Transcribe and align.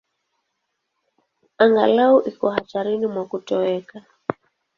Angalau 1.63 2.17
iko 2.29 2.45
hatarini 2.55 3.05
mwa 3.11 3.23
kutoweka. 3.29 3.97